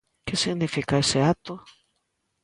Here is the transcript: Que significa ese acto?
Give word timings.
Que 0.27 0.35
significa 0.43 1.01
ese 1.03 1.19
acto? 1.33 1.53